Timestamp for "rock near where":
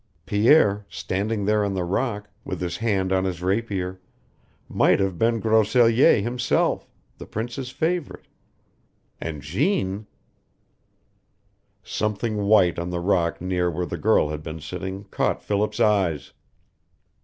12.99-13.85